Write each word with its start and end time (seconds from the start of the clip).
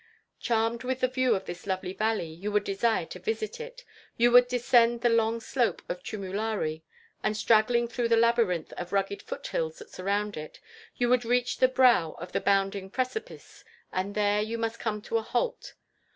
Charmed 0.39 0.83
with 0.83 1.01
the 1.01 1.07
view 1.07 1.35
of 1.35 1.45
this 1.45 1.67
lovely 1.67 1.93
valley, 1.93 2.25
you 2.31 2.51
would 2.51 2.63
desire 2.63 3.05
to 3.05 3.19
visit 3.19 3.59
it. 3.59 3.85
You 4.17 4.31
would 4.31 4.47
descend 4.47 5.01
the 5.01 5.09
long 5.09 5.39
slope 5.39 5.83
of 5.87 6.01
Chumulari, 6.01 6.81
and 7.21 7.37
straggling 7.37 7.87
through 7.87 8.07
the 8.07 8.17
labyrinth 8.17 8.73
of 8.73 8.91
rugged 8.93 9.21
foot 9.21 9.45
hills 9.45 9.77
that 9.77 9.91
surround 9.91 10.37
it, 10.37 10.59
you 10.95 11.07
would 11.09 11.23
reach 11.23 11.57
the 11.59 11.67
brow 11.67 12.13
of 12.17 12.31
the 12.31 12.41
bounding 12.41 12.89
precipice; 12.89 13.63
but 13.93 14.15
there 14.15 14.41
you 14.41 14.57
must 14.57 14.79
come 14.79 15.03
to 15.03 15.19
a 15.19 15.21
halt. 15.21 15.75